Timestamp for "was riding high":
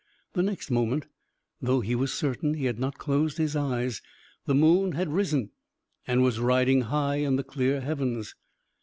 6.23-7.17